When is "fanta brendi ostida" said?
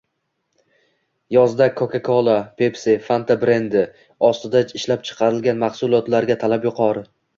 3.09-4.63